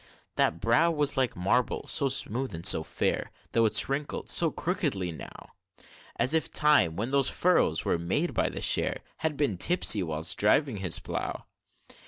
That 0.35 0.59
brow 0.59 0.89
was 0.89 1.15
like 1.15 1.35
marble, 1.35 1.85
so 1.85 2.07
smooth 2.07 2.55
and 2.55 2.65
so 2.65 2.81
fair; 2.81 3.27
Though 3.51 3.65
it's 3.67 3.87
wrinkled 3.87 4.29
so 4.29 4.49
crookedly 4.49 5.11
now, 5.11 5.53
As 6.15 6.33
if 6.33 6.51
time, 6.51 6.95
when 6.95 7.11
those 7.11 7.29
furrows 7.29 7.85
were 7.85 7.99
made 7.99 8.33
by 8.33 8.49
the 8.49 8.61
share, 8.61 9.01
Had 9.17 9.37
been 9.37 9.57
tipsy 9.57 10.01
whilst 10.01 10.39
driving 10.39 10.77
his 10.77 10.97
plough! 10.97 11.45